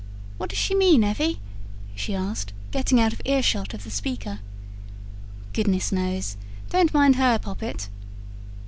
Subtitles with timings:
[0.39, 1.37] What does she mean, Evvy?"
[1.93, 4.39] she asked getting out of earshot of the speaker.
[5.53, 6.37] "Goodness knows.
[6.71, 7.87] Don't mind her, Poppet."